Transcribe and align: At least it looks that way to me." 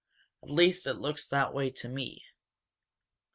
At 0.41 0.49
least 0.49 0.87
it 0.87 0.95
looks 0.95 1.27
that 1.27 1.53
way 1.53 1.69
to 1.69 1.87
me." 1.87 2.23